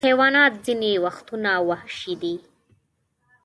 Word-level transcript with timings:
حیوانات 0.05 0.53
ځینې 0.65 0.91
وختونه 1.05 1.51
وحشي 1.69 2.13
دي. 2.21 2.35